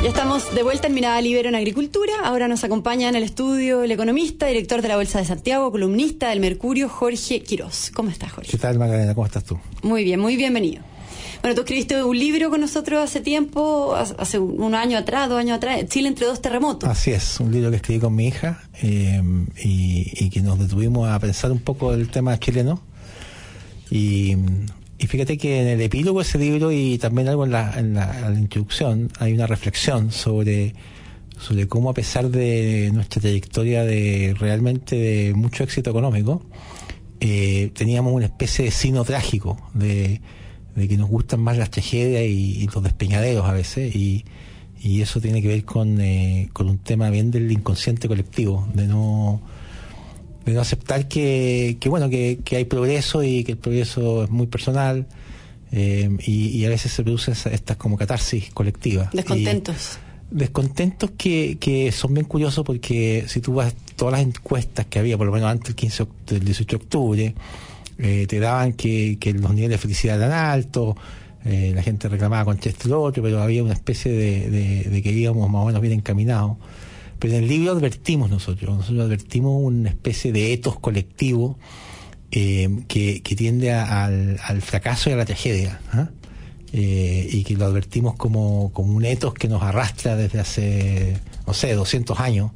[0.00, 2.12] Ya estamos de vuelta en Mirada Libero en Agricultura.
[2.22, 6.28] Ahora nos acompaña en el estudio el economista, director de la Bolsa de Santiago, columnista
[6.28, 7.90] del Mercurio, Jorge Quirós.
[7.92, 8.48] ¿Cómo estás, Jorge?
[8.48, 9.12] ¿Qué tal, Magdalena?
[9.16, 9.58] ¿Cómo estás tú?
[9.82, 10.84] Muy bien, muy bienvenido.
[11.42, 15.56] Bueno, tú escribiste un libro con nosotros hace tiempo, hace un año atrás, dos años
[15.56, 16.88] atrás, Chile entre dos terremotos.
[16.88, 19.20] Así es, un libro que escribí con mi hija eh,
[19.64, 22.80] y, que nos detuvimos a pensar un poco el tema chileno.
[23.90, 24.36] Y
[24.98, 27.94] y fíjate que en el epílogo de ese libro y también algo en la, en
[27.94, 30.74] la, introducción hay una reflexión sobre,
[31.38, 36.42] sobre cómo a pesar de nuestra trayectoria de realmente de mucho éxito económico,
[37.20, 40.20] eh, teníamos una especie de sino trágico de,
[40.74, 43.94] que nos gustan más las tragedias y, los despeñaderos a veces.
[43.94, 44.24] Y,
[44.80, 48.86] y eso tiene que ver con, eh, con un tema bien del inconsciente colectivo, de
[48.86, 49.42] no
[50.48, 54.30] de no aceptar que, que bueno, que, que, hay progreso y que el progreso es
[54.30, 55.06] muy personal
[55.72, 59.10] eh, y, a veces se producen estas como catarsis colectivas.
[59.12, 59.98] Descontentos.
[60.30, 65.18] descontentos que, que son bien curiosos porque si tú vas todas las encuestas que había,
[65.18, 67.34] por lo menos antes del, 15, del 18 de octubre,
[67.98, 70.96] eh, te daban que, que los niveles de felicidad eran altos,
[71.44, 74.84] eh, la gente reclamaba con esto y lo otro, pero había una especie de, de,
[74.84, 76.56] de que íbamos más o menos bien encaminados.
[77.18, 81.58] Pero en el libro advertimos nosotros, nosotros advertimos una especie de etos colectivo
[82.30, 85.80] eh, que, tiende al, fracaso y a la tragedia.
[85.92, 86.08] ¿ah?
[86.72, 91.16] Eh, y que lo advertimos como, como un etos que nos arrastra desde hace,
[91.46, 92.52] no sé, 200 años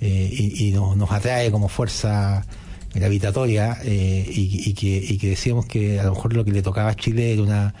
[0.00, 2.44] eh, y, nos, nos, atrae como fuerza
[2.92, 6.96] gravitatoria y, que, y que decíamos que a lo mejor lo que le tocaba a
[6.96, 7.74] Chile era una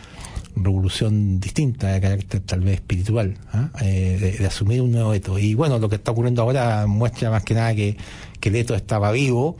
[0.56, 3.70] revolución distinta de carácter tal vez espiritual, ¿ah?
[3.82, 5.38] eh, de, asumir un nuevo eto.
[5.38, 7.96] Y bueno, lo que está ocurriendo ahora muestra más que nada que,
[8.40, 9.56] que el eto estaba vivo,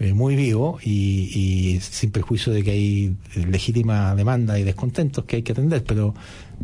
[0.00, 5.42] eh, muy vivo, y, sin perjuicio de que hay legítima demanda y descontentos que hay
[5.42, 6.14] que atender, pero,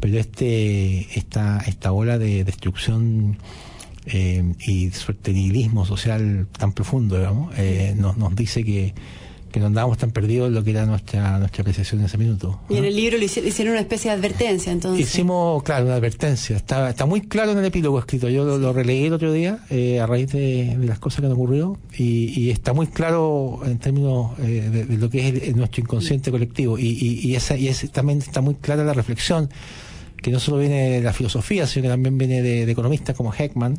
[0.00, 3.38] pero este, esta, esta ola de destrucción
[4.06, 5.32] eh, y suerte
[5.86, 7.54] social tan profundo, digamos,
[7.96, 8.94] nos, nos dice que
[9.50, 12.60] que no andábamos tan perdidos en lo que era nuestra nuestra apreciación en ese minuto.
[12.68, 15.06] Y en el libro le hicieron una especie de advertencia, entonces.
[15.06, 16.56] Hicimos, claro, una advertencia.
[16.56, 18.28] Está, está muy claro en el epílogo escrito.
[18.28, 21.78] Yo lo, releí el otro día eh, a raíz de, las cosas que nos ocurrió
[21.96, 26.78] y, y está muy claro en términos eh, de, lo que es nuestro inconsciente colectivo.
[26.78, 29.50] Y, y, esa, y también está muy clara la reflexión
[30.22, 33.32] que no solo viene de la filosofía, sino que también viene de, de economistas como
[33.32, 33.78] Heckman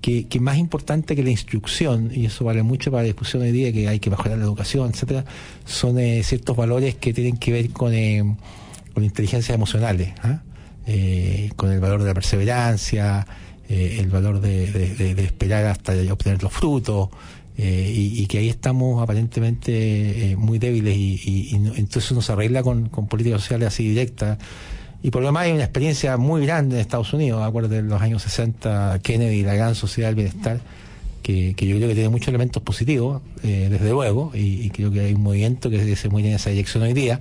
[0.00, 3.52] que, que, más importante que la instrucción, y eso vale mucho para la discusión hoy
[3.52, 5.24] día, que hay que mejorar la educación, etcétera,
[5.64, 8.36] son eh, ciertos valores que tienen que ver con, eh,
[8.94, 10.42] con inteligencias emocionales, ¿ah?
[10.86, 13.26] eh, con el valor de la perseverancia,
[13.68, 17.10] el valor de, esperar hasta obtener los frutos,
[17.58, 23.42] y, que ahí estamos aparentemente muy débiles, y, entonces uno se arregla con, con políticas
[23.42, 24.38] sociales así directas
[25.02, 28.02] y por lo demás hay una experiencia muy grande en Estados Unidos, acuerdo de los
[28.02, 30.60] años 60, Kennedy, la gran sociedad del bienestar,
[31.22, 35.00] que, que yo creo que tiene muchos elementos positivos, eh, desde luego, y, creo que
[35.00, 37.20] hay un movimiento que se mueve en esa dirección hoy día,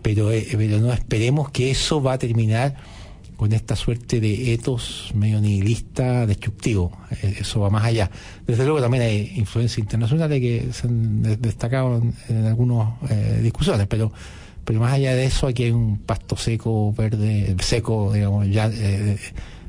[0.00, 2.76] pero, eh, pero no esperemos que eso va a terminar
[3.36, 6.96] con esta suerte de etos medio nihilista, destructivo.
[7.10, 8.10] Eh, eso va más allá.
[8.46, 12.94] Desde luego también hay influencias internacionales que se han destacado en, en algunas
[13.42, 14.12] discusiones, pero
[14.64, 19.18] pero más allá de eso aquí hay un pasto seco, verde, seco, digamos, ya eh,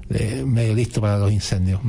[0.09, 1.81] medio listo para los incendios.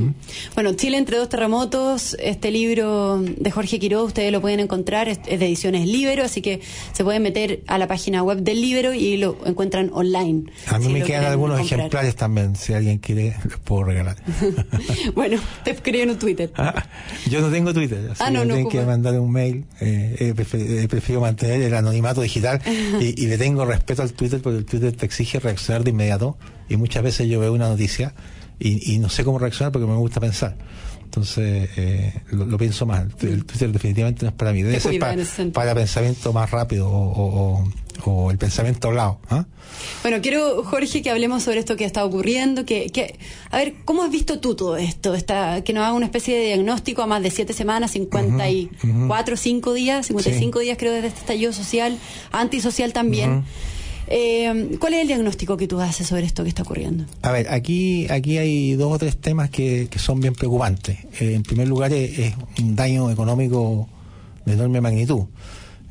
[0.55, 5.23] Bueno, Chile entre dos terremotos, este libro de Jorge Quiroz, ustedes lo pueden encontrar, es
[5.23, 6.61] de ediciones Libero, así que
[6.93, 10.45] se pueden meter a la página web del Libero y lo encuentran online.
[10.67, 14.17] A mí me quedan algunos ejemplares también, si alguien quiere, les puedo regalar.
[15.15, 16.51] bueno, te escriben en Twitter.
[16.57, 16.85] Ah,
[17.29, 19.65] yo no tengo Twitter, así ah, no, no, que mandar un mail.
[19.81, 22.61] Eh, eh, eh, prefiero, mantener el anonimato digital
[23.01, 26.37] y, y le tengo respeto al Twitter porque el Twitter te exige reaccionar de inmediato
[26.69, 28.15] y muchas veces yo veo una noticia
[28.59, 30.57] y, no sé cómo reaccionar porque me gusta pensar.
[31.03, 33.05] Entonces, eh, lo, pienso más.
[33.21, 34.63] El Twitter definitivamente no es para mí.
[34.63, 35.17] Debe ser para,
[35.53, 37.65] para, pensamiento más rápido o,
[38.05, 39.21] o, el pensamiento hablado.
[39.31, 39.45] ¿ah?
[40.03, 42.65] Bueno, quiero, Jorge, que hablemos sobre esto que está ocurriendo.
[42.65, 43.19] Que, que,
[43.51, 45.15] a ver, ¿cómo has visto tú todo esto?
[45.15, 49.72] Está, que nos haga una especie de diagnóstico a más de siete semanas, 54, 5
[49.72, 51.97] días, 55 días creo desde este estallido social,
[52.33, 53.45] antisocial también.
[54.09, 57.04] Eh, ¿Cuál es el diagnóstico que tú haces sobre esto que está ocurriendo?
[57.22, 60.98] A ver, aquí, aquí hay dos o tres temas que, son bien preocupantes.
[61.21, 63.89] Eh, en primer lugar, es, un daño económico
[64.45, 65.24] de enorme magnitud.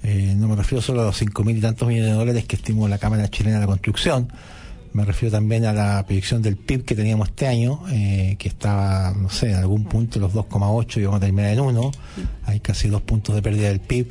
[0.04, 2.57] Eh, no me refiero solo a los cinco mil y tantos millones de dólares que
[2.57, 4.31] estimó la Cámara Chilena de la Construcción,
[4.92, 9.27] me refiero también a la proyección del PIB que teníamos este año, que estaba, no
[9.27, 11.92] sé, en algún punto los 2,8 y vamos a terminar en 1.
[12.45, 14.09] Hay casi dos puntos de pérdida del PIB.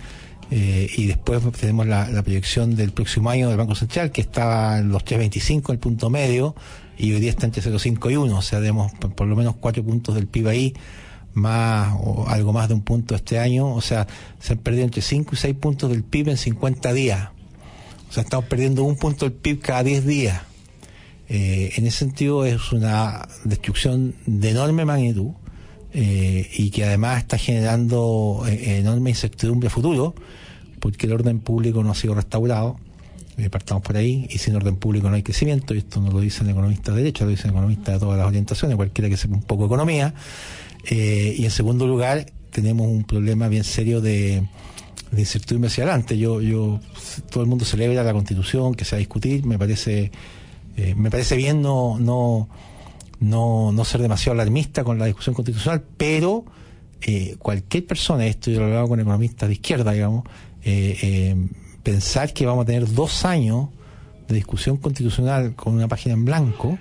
[0.54, 4.90] Eh, y después tenemos la, proyección del próximo año del Banco Central, que estaba en
[4.90, 6.54] los 3.25, el punto medio,
[6.98, 9.82] y hoy día está entre 0.5 y 1, o sea, tenemos por, lo menos cuatro
[9.82, 10.74] puntos del PIB ahí,
[11.32, 14.06] más o algo más de un punto este año, o sea,
[14.40, 17.30] se han perdido entre 5 y 6 puntos del PIB en 50 días.
[18.10, 20.42] O sea, estamos perdiendo un punto del PIB cada 10 días.
[21.30, 25.30] Eh, en ese sentido es una destrucción de enorme magnitud
[25.92, 30.14] eh, y que además está generando eh, enorme incertidumbre futuro
[30.80, 32.78] porque el orden público no ha sido restaurado.
[33.50, 36.50] partamos por ahí, y sin orden público no hay crecimiento, y esto no lo dicen
[36.50, 39.66] economistas de derecha, lo dicen economistas de todas las orientaciones, cualquiera que sepa un poco
[39.66, 40.12] economía.
[40.90, 44.42] y en segundo lugar, tenemos un problema bien serio de,
[45.12, 46.18] de incertidumbre hacia adelante.
[46.18, 46.80] Yo, yo,
[47.30, 50.10] todo el mundo celebra la constitución que se va a discutir, me parece,
[50.76, 52.48] eh, me parece bien no, no,
[53.22, 56.44] no, no ser demasiado alarmista con la discusión constitucional, pero
[57.00, 60.24] eh, cualquier persona, esto yo lo he hablado con economistas de izquierda, digamos,
[60.64, 61.36] eh,
[61.82, 63.68] pensar que vamos a tener dos años
[64.28, 66.78] de discusión constitucional con una página en blanco,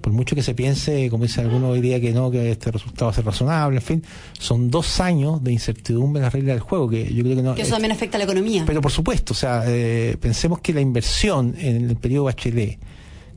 [0.00, 3.06] por mucho que se piense, como dice alguno hoy día, que no, que este resultado
[3.06, 4.02] va a ser razonable, en fin,
[4.38, 7.54] son dos años de incertidumbre en las reglas del juego, que yo creo que no...
[7.54, 8.64] Que eso también afecta a la economía.
[8.66, 12.78] Pero por supuesto, o sea, eh, pensemos que la inversión en el periodo Bachelet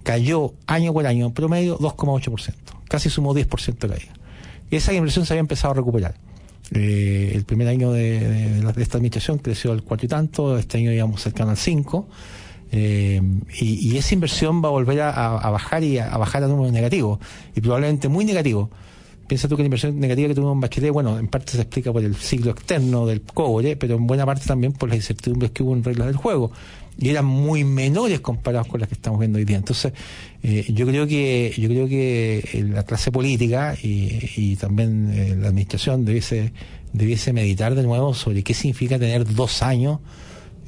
[0.04, 2.54] cayó año por año, en promedio 2,8%,
[2.88, 4.14] casi sumó 10% de caída.
[4.72, 6.16] Y esa inversión se había empezado a recuperar.
[6.72, 11.22] Eh, el primer año de, esta administración creció al cuatro y tanto, este año íbamos
[11.22, 12.06] cercano al 5%,
[12.72, 13.20] eh,
[13.60, 17.20] y, esa inversión va a volver a, bajar y a, bajar a números negativos,
[17.56, 18.70] y probablemente muy negativos.
[19.28, 21.94] Piensa tú que la inversión negativa que tuvo en Bachelet, bueno, en parte se explica
[21.94, 25.62] por el ciclo externo del cobre, pero en buena parte también por las incertidumbres que
[25.62, 26.52] hubo en reglas del juego.
[27.00, 29.58] Y eran muy menores comparados con las que estamos viendo hoy día.
[29.58, 29.94] Entonces,
[30.44, 36.04] eh, yo creo que yo creo que eh, la clase política y, también la administración
[36.04, 36.52] debiese,
[36.92, 40.00] debiese meditar de nuevo sobre qué significa tener dos años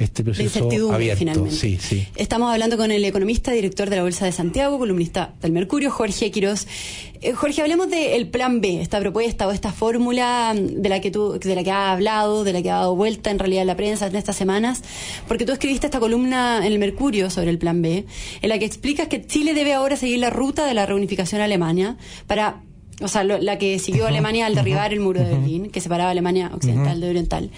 [0.01, 1.19] este proceso abierto.
[1.19, 1.56] Finalmente.
[1.56, 2.07] Sí, sí.
[2.15, 6.31] Estamos hablando con el economista, director de la Bolsa de Santiago, columnista del Mercurio, Jorge
[6.31, 6.68] Quiroz.
[7.21, 11.39] Eh, Jorge, hablemos del plan B, esta propuesta o esta fórmula de la que tú,
[11.39, 14.07] de la que ha hablado, de la que ha dado vuelta en realidad la prensa
[14.07, 14.83] en estas semanas,
[15.27, 18.06] porque tú escribiste esta columna en el Mercurio sobre el plan B,
[18.42, 21.45] en la que explicas que Chile debe ahora seguir la ruta de la reunificación a
[21.45, 22.63] Alemania para
[23.01, 26.51] o sea, la que siguió Alemania al derribar el muro de Berlín, que separaba Alemania
[26.53, 27.50] occidental de oriental.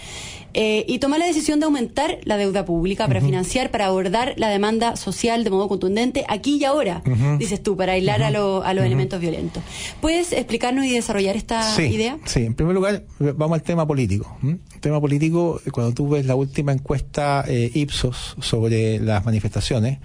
[0.56, 4.48] Eh, y tomar la decisión de aumentar la deuda pública para financiar, para abordar la
[4.48, 7.02] demanda social de modo contundente aquí y ahora,
[7.38, 9.64] dices tú, para aislar a, a, los elementos violentos.
[10.00, 12.18] ¿Puedes explicarnos y desarrollar esta idea?
[12.24, 14.36] Sí, en primer lugar, vamos al tema político.
[14.42, 19.98] El tema político, cuando tú ves la última encuesta eh, Ipsos sobre las manifestaciones,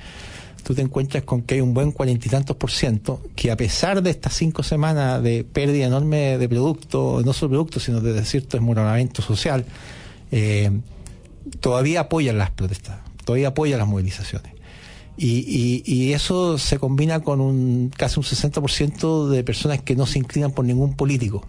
[0.63, 3.57] tú te encuentras con que hay un buen cuarenta y tantos por ciento que a
[3.57, 8.25] pesar de estas cinco semanas de pérdida enorme de productos, no solo productos, sino de
[8.25, 9.65] cierto desmoronamiento social,
[10.31, 10.71] eh,
[11.59, 14.53] todavía apoyan las protestas, todavía apoyan las movilizaciones.
[15.21, 20.51] Y, eso se combina con un casi un 60% de personas que no se inclinan
[20.51, 21.45] por ningún político.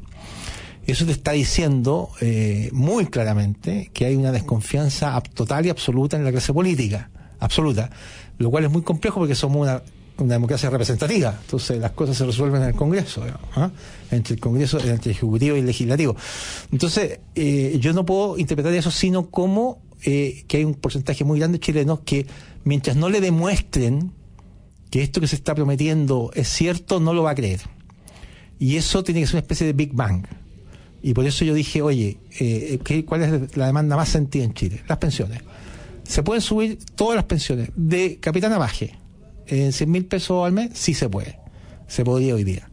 [0.86, 6.24] Eso te está diciendo eh, muy claramente que hay una desconfianza total y absoluta en
[6.24, 7.90] la clase política, absoluta,
[8.38, 9.82] lo cual es muy complejo porque somos una
[10.26, 11.38] una democracia representativa.
[11.42, 13.24] Entonces las cosas se resuelven en el Congreso,
[13.54, 13.70] ¿ah?
[14.10, 16.16] entre el Congreso, entre el Ejecutivo y el Legislativo.
[16.72, 21.38] Entonces eh, yo no puedo interpretar eso sino como eh, que hay un porcentaje muy
[21.38, 22.26] grande de chilenos que
[22.64, 24.12] mientras no le demuestren
[24.90, 27.60] que esto que se está prometiendo es cierto, no lo va a creer.
[28.58, 30.26] Y eso tiene que ser una especie de Big Bang.
[31.02, 34.82] Y por eso yo dije, oye, eh, ¿cuál es la demanda más sentida en Chile?
[34.86, 35.40] Las pensiones.
[36.04, 38.98] Se pueden subir todas las pensiones, de capitán a baje,
[39.50, 41.38] en 100 mil pesos al mes, sí se puede.
[41.86, 42.70] Se podía hoy día.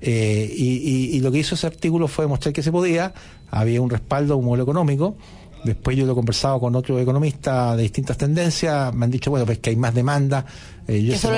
[0.00, 3.12] Eh, y, lo que hizo ese artículo fue demostrar que se podía,
[3.50, 5.16] había un respaldo, un modelo económico.
[5.64, 9.44] Después yo lo he conversado con otros economistas de distintas tendencias, me han dicho, bueno,
[9.44, 10.46] pues que hay más demanda.
[10.88, 11.28] Eh, yo ese,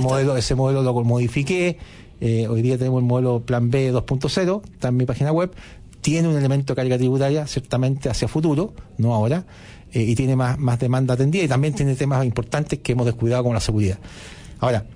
[0.00, 1.76] modelo, ese modelo lo modifiqué.
[2.20, 5.52] Eh, hoy día tenemos el modelo Plan B 2.0, está en mi página web.
[6.00, 9.44] Tiene un elemento de carga tributaria, ciertamente hacia futuro, no ahora.
[9.92, 13.42] Eh, y tiene más, más demanda atendida y también tiene temas importantes que hemos descuidado
[13.42, 13.98] como la seguridad.
[14.58, 14.86] Ahora,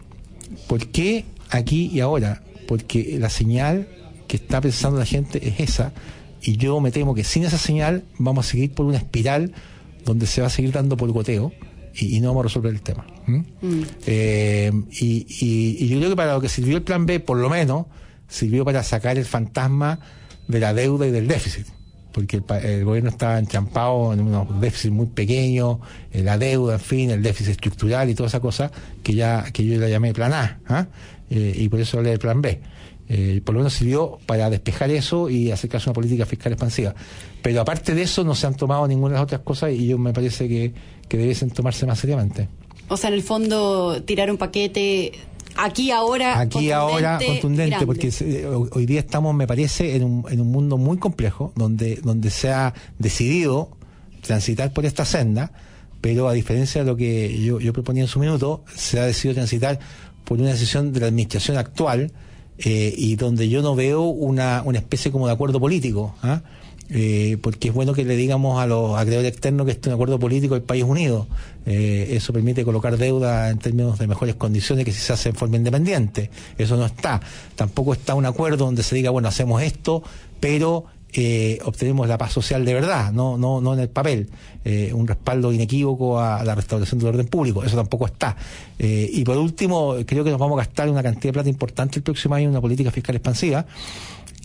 [0.68, 2.42] ¿por qué aquí y ahora?
[2.66, 3.88] Porque la señal
[4.26, 5.92] que está pensando la gente es esa
[6.40, 9.52] y yo me temo que sin esa señal vamos a seguir por una espiral
[10.04, 11.52] donde se va a seguir dando por goteo
[11.98, 13.06] y, no vamos a resolver el tema.
[13.26, 13.40] Mm.
[14.06, 17.48] Eh, y, y, yo creo que para lo que sirvió el plan B, por lo
[17.48, 17.86] menos,
[18.28, 19.98] sirvió para sacar el fantasma
[20.46, 21.66] de la deuda y del déficit
[22.16, 25.80] porque el, gobierno estaba enchampado en unos déficits muy pequeños,
[26.14, 29.78] la deuda, en fin, el déficit estructural y toda esa cosa que ya que yo
[29.78, 30.58] la llamé plan A.
[30.66, 30.86] ¿ah?
[31.28, 32.58] eh, y por eso hablé del plan B.
[33.10, 36.94] Eh, por lo menos sirvió para despejar eso y acercarse a una política fiscal expansiva.
[37.42, 39.98] Pero aparte de eso no se han tomado ninguna de las otras cosas y yo
[39.98, 40.72] me parece que,
[41.10, 42.48] que debiesen tomarse más seriamente.
[42.88, 45.12] O sea, en el fondo, tirar un paquete
[45.58, 48.10] aquí ahora aquí ahora contundente porque
[48.72, 52.52] hoy día estamos me parece en un, en un mundo muy complejo donde donde se
[52.52, 53.70] ha decidido
[54.22, 55.52] transitar por esta senda
[56.00, 59.34] pero a diferencia de lo que yo, yo proponía en su minuto se ha decidido
[59.34, 59.78] transitar
[60.24, 62.12] por una decisión de la administración actual
[62.58, 66.42] eh, y donde yo no veo una, una especie como de acuerdo político, ¿ah?
[66.90, 69.94] Eh, porque es bueno que le digamos a los acreedores externos que este es un
[69.94, 71.26] acuerdo político del país unido.
[71.66, 75.34] Eh, eso permite colocar deuda en términos de mejores condiciones que si se hace en
[75.34, 76.30] forma independiente.
[76.58, 77.20] Eso no está.
[77.56, 80.02] Tampoco está un acuerdo donde se diga, bueno, hacemos esto,
[80.38, 80.86] pero
[81.18, 84.28] eh, obtenemos la paz social de verdad, no, no, no en el papel,
[84.66, 88.36] eh, un respaldo inequívoco a, la restauración del orden público, eso tampoco está.
[88.78, 92.00] Eh, y por último, creo que nos vamos a gastar una cantidad de plata importante
[92.00, 93.64] el próximo año en una política fiscal expansiva,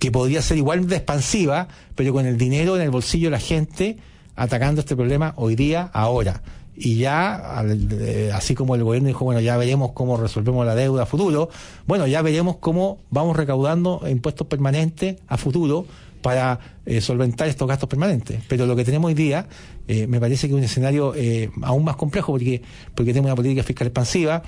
[0.01, 3.39] que podría ser igual de expansiva, pero con el dinero en el bolsillo de la
[3.39, 3.97] gente,
[4.35, 6.41] atacando este problema hoy día, ahora
[6.75, 7.63] y ya,
[8.33, 11.49] así como el gobierno dijo, bueno, ya veremos cómo resolvemos la deuda a futuro,
[11.85, 15.85] bueno, ya veremos cómo vamos recaudando impuestos permanentes a futuro
[16.23, 18.41] para eh, solventar estos gastos permanentes.
[18.47, 19.47] Pero lo que tenemos hoy día
[19.87, 22.63] eh, me parece que es un escenario eh, aún más complejo porque,
[22.95, 24.41] porque tenemos una política fiscal expansiva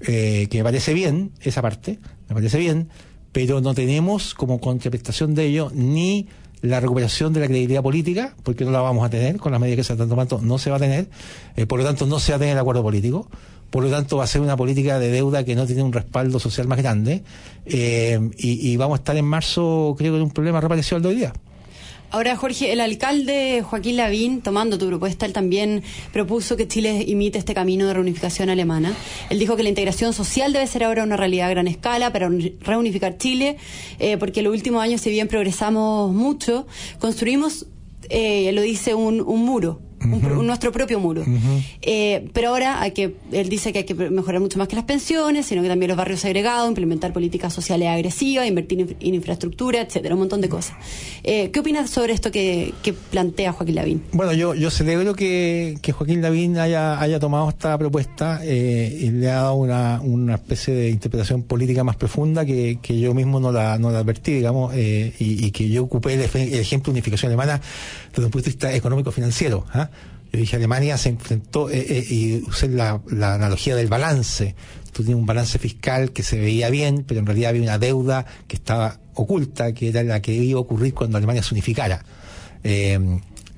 [0.00, 2.88] que me parece bien, esa parte, me parece bien,
[3.32, 6.26] pero no tenemos como contraprestación de ello ni
[6.60, 9.76] la recuperación de la credibilidad política, porque no la vamos a tener, con las medidas
[9.76, 11.08] que se están tomando no se va a tener,
[11.68, 13.28] por lo tanto no se va a tener el acuerdo político,
[13.70, 16.38] por lo tanto va a ser una política de deuda que no tiene un respaldo
[16.38, 17.22] social más grande
[17.66, 21.08] eh, y, vamos a estar en marzo creo que en un problema reparecido al de
[21.08, 21.32] hoy día.
[22.10, 27.36] Ahora, Jorge, el alcalde Joaquín Lavín, tomando tu propuesta, él también propuso que Chile imite
[27.36, 28.94] este camino de reunificación alemana.
[29.28, 32.30] Él dijo que la integración social debe ser ahora una realidad a gran escala para
[32.60, 33.58] reunificar Chile,
[33.98, 36.66] eh, porque en los últimos años, si bien progresamos mucho,
[36.98, 37.66] construimos,
[38.08, 41.24] eh, lo dice, un, un muro nuestro propio muro.
[41.82, 44.84] Eh, pero ahora hay que, él dice que hay que mejorar mucho más que las
[44.84, 50.14] pensiones, sino que también los barrios agregados, implementar políticas sociales agresivas, invertir en infraestructura, etcétera,
[50.14, 50.76] un montón de cosas.
[51.22, 52.74] Eh, ¿Qué opinas sobre esto que,
[53.10, 54.02] plantea Joaquín Lavín?
[54.12, 59.30] Bueno, yo, yo celebro que, Joaquín Lavín haya, haya tomado esta propuesta eh, y le
[59.30, 63.78] ha dado una, una especie de interpretación política más profunda que, yo mismo no la,
[63.78, 67.60] no la advertí, digamos, y, que yo ocupé el, ejemplo de unificación alemana
[68.10, 69.64] desde un punto de vista económico-financiero.
[69.72, 69.90] ¿ah?
[70.32, 74.54] Yo dije, Alemania se enfrentó, eh, eh, y usé la, la, analogía del balance.
[74.92, 78.26] Tú tienes un balance fiscal que se veía bien, pero en realidad había una deuda
[78.46, 82.04] que estaba oculta, que era la que iba a ocurrir cuando Alemania se unificara.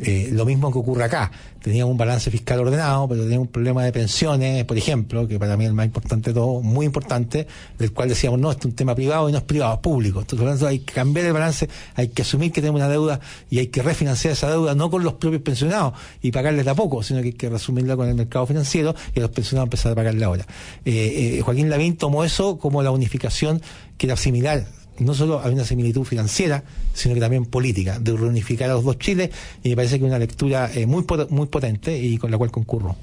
[0.02, 1.30] Eh, lo mismo que ocurre acá.
[1.62, 5.56] Teníamos un balance fiscal ordenado, pero teníamos un problema de pensiones, por ejemplo, que para
[5.56, 7.46] mí es el más importante de todo, muy importante,
[7.78, 10.20] del cual decíamos, no, esto es un tema privado y no es privado, es público.
[10.20, 13.66] Entonces, hay que cambiar el balance, hay que asumir que tenemos una deuda y hay
[13.66, 17.26] que refinanciar esa deuda, no con los propios pensionados y pagarles de poco, sino que
[17.26, 20.46] hay que resumirla con el mercado financiero y los pensionados empezar a pagarle ahora.
[20.84, 23.60] Eh, eh, Joaquín Lavín tomó eso como la unificación
[23.98, 24.66] que era similar
[25.00, 26.62] no solo hay una similitud financiera,
[26.94, 29.30] sino que también política, de reunificar a los dos Chiles,
[29.62, 32.50] y me parece que es una lectura eh, muy, muy potente y con la cual
[32.50, 32.96] concurro.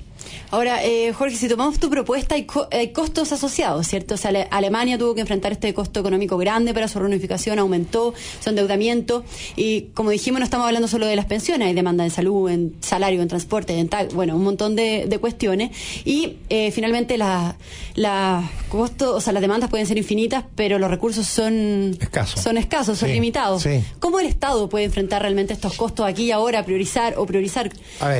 [0.51, 2.45] Ahora, eh, Jorge, si tomamos tu propuesta, hay,
[2.93, 4.15] costos asociados, ¿cierto?
[4.15, 8.49] O sea, Alemania tuvo que enfrentar este costo económico grande para su reunificación, aumentó su
[8.49, 9.23] endeudamiento
[9.55, 12.75] y, como dijimos, no estamos hablando solo de las pensiones, hay demanda en salud, en
[12.81, 15.71] salario, en transporte, dental, bueno, un montón de, cuestiones.
[16.05, 17.55] Y eh, finalmente, las
[17.95, 22.57] la costos, o sea, las demandas pueden ser infinitas, pero los recursos son escasos, son,
[22.57, 23.67] escasos, son limitados.
[23.99, 27.71] ¿Cómo el Estado puede enfrentar realmente estos costos aquí y ahora, priorizar o priorizar?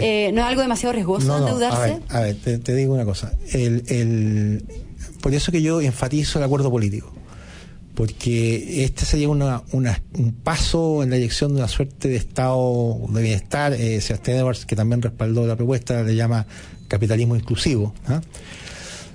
[0.02, 1.97] Eh, ¿No es algo demasiado riesgoso endeudarse?
[2.10, 3.32] A ver, te, digo una cosa.
[5.22, 7.13] Por eso que yo enfatizo el acuerdo político.
[7.96, 13.00] Porque este sería una, una, un paso en la dirección de una suerte de estado
[13.10, 13.74] de bienestar.
[13.74, 16.46] Eh, Sebastián Edwards, que también respaldó la propuesta, le llama
[16.88, 17.96] capitalismo inclusivo.
[18.08, 18.22] ¿ah?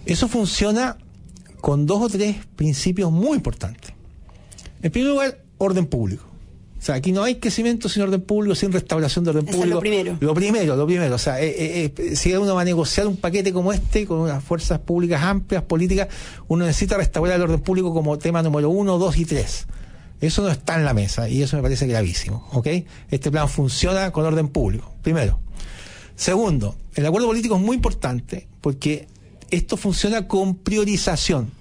[0.05, 0.99] Eso funciona
[1.61, 3.93] con dos o tres principios muy importantes.
[4.83, 6.32] En primer lugar, orden público.
[6.83, 9.67] O sea, aquí no hay crecimiento sin orden público, sin restauración de orden público.
[9.67, 10.17] lo primero.
[10.19, 11.15] Lo primero, lo primero.
[11.15, 14.19] O sea, eh, eh, eh, si uno va a negociar un paquete como este, con
[14.19, 16.09] unas fuerzas públicas amplias, políticas,
[16.49, 19.67] uno necesita restaurar el orden público como tema número uno, dos y tres.
[20.21, 22.49] Eso no está en la mesa y eso me parece gravísimo.
[22.51, 22.67] ¿Ok?
[23.13, 24.93] Este plan funciona con orden público.
[25.03, 25.39] Primero.
[26.17, 29.07] Segundo, el acuerdo político es muy importante porque
[29.53, 31.53] esto funciona con priorización.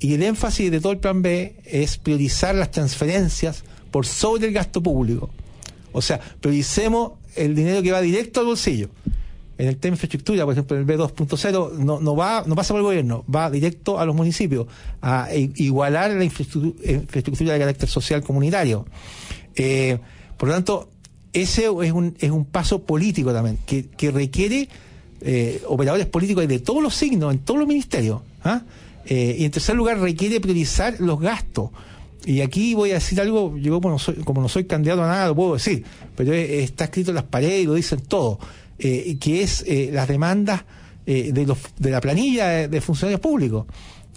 [0.00, 4.52] Y el énfasis de todo el plan B es priorizar las transferencias por sobre el
[4.52, 5.30] gasto público.
[5.92, 8.88] O sea, prioricemos el dinero que va directo al bolsillo.
[9.58, 12.80] en el tema de infraestructura, por ejemplo, el B2.0, no, no, va, no pasa por
[12.80, 14.66] el gobierno, va directo a los municipios,
[15.00, 18.86] a igualar la infraestructura, de carácter social comunitario.
[19.54, 19.98] Eh,
[20.36, 20.88] por lo tanto,
[21.32, 24.68] ese es un, es un paso político también, que, que requiere
[25.20, 28.22] eh, operadores políticos de todos los signos, en todos los ministerios.
[28.42, 28.62] ¿ah?
[29.06, 31.70] Eh, y en tercer lugar, requiere priorizar los gastos.
[32.24, 35.08] Y aquí voy a decir algo, yo como no soy, como no soy candidato a
[35.08, 35.84] nada, lo puedo decir,
[36.16, 38.38] pero está escrito en las paredes y lo dicen todo,
[38.78, 40.64] eh, que es eh, las demandas
[41.06, 43.66] eh, de, los, de la planilla de, funcionarios públicos.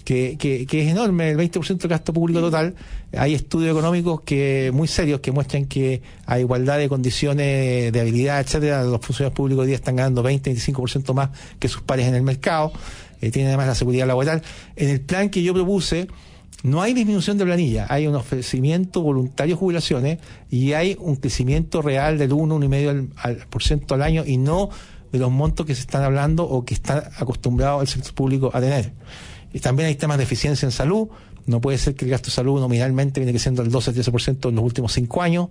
[0.04, 2.76] Que, que, es enorme, el 20% del gasto público total.
[3.18, 8.38] Hay estudios económicos que muy serios que muestran que a igualdad de condiciones de habilidad,
[8.38, 12.14] etcétera, los funcionarios públicos hoy día están ganando 20, 25% más que sus pares en
[12.14, 12.72] el mercado.
[13.18, 14.42] tienen además la seguridad laboral.
[14.76, 16.06] En el plan que yo propuse,
[16.62, 20.18] no hay disminución de planilla, hay un ofrecimiento voluntario de jubilaciones
[20.50, 24.70] y hay un crecimiento real del 1, 1,5% al, por ciento al año y no
[25.12, 28.60] de los montos que se están hablando o que está acostumbrado el sector público a
[28.60, 28.92] tener.
[29.52, 31.08] Y también hay temas de eficiencia en salud.
[31.46, 34.64] No puede ser que el gasto de salud nominalmente viene creciendo al 12-13% en los
[34.64, 35.48] últimos cinco años.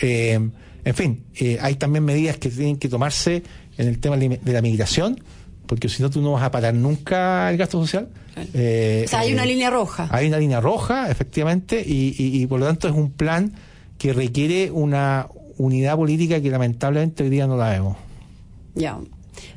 [0.00, 0.40] Eh,
[0.84, 3.42] en fin, eh, hay también medidas que tienen que tomarse
[3.76, 5.20] en el tema de la migración
[5.66, 8.08] porque si no tú no vas a parar nunca el gasto social.
[8.54, 10.08] Eh, o sea, hay una eh, línea roja.
[10.10, 13.52] Hay una línea roja, efectivamente, y, y, por lo tanto es un plan
[13.98, 17.96] que requiere una unidad política que lamentablemente hoy día no la vemos.
[18.74, 18.98] Ya.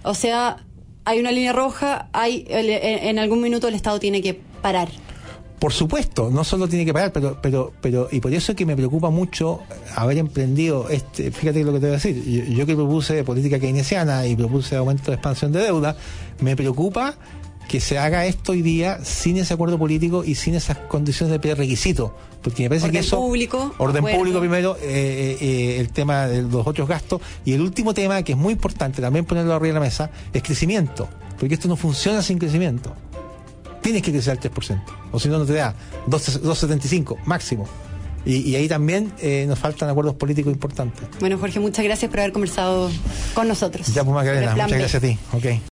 [0.04, 0.66] O sea,
[1.06, 4.90] hay una línea roja, hay en algún minuto el Estado tiene que parar.
[5.60, 8.66] Por supuesto, no solo tiene que pagar, pero, pero, pero, y por eso es que
[8.66, 9.60] me preocupa mucho
[9.96, 14.26] haber emprendido este, fíjate lo que te voy a decir, yo, que propuse política keynesiana
[14.26, 15.98] y propuse aumento de expansión de deuda,
[16.40, 17.16] me preocupa
[17.68, 21.40] que se haga esto hoy día sin ese acuerdo político y sin esas condiciones de
[21.40, 22.16] prerequisito.
[22.42, 23.18] Porque me parece que eso.
[23.18, 27.22] Público, orden público primero, eh, eh, eh, el tema de los otros gastos.
[27.46, 30.42] Y el último tema, que es muy importante también ponerlo arriba de la mesa, es
[30.42, 31.08] crecimiento.
[31.38, 32.96] Porque esto no funciona sin crecimiento
[33.82, 34.82] tienes que crecer al 3%,
[35.12, 35.74] o si no, no te da
[36.08, 37.68] 2,75 máximo.
[38.26, 41.08] Y, ahí también eh, nos faltan acuerdos políticos importantes.
[41.20, 42.92] Bueno, Jorge, muchas gracias por haber conversado
[43.34, 43.88] con nosotros.
[43.88, 45.18] Ya, pues, Magdalena, muchas gracias a ti.
[45.32, 45.62] Okay.